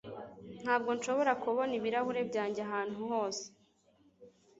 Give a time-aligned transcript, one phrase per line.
[0.61, 3.43] Ntabwo nshobora kubona ibirahuri byanjye ahantu hose